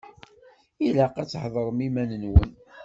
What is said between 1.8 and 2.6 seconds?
iman-nwen.